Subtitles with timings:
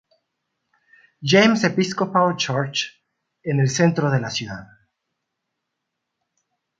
[1.33, 3.05] James 'Episcopal Church
[3.43, 4.67] en el centro de la ciudad..